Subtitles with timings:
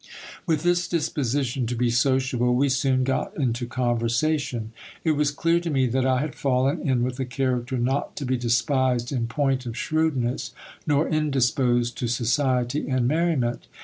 [0.47, 4.71] With this disposition to be sociable, we soon got into conversation.
[5.03, 8.25] It was clear to me that I had fallen in with a character not to
[8.25, 10.53] be despised in point of shrewdness,
[10.87, 13.67] nor indisposed to society and merriment.